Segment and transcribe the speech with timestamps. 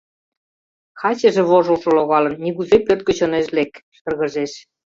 [0.99, 4.51] —Качыже вожылшо логалын, нигузе пӧрт гыч ынеж лек,— шыргыжеш.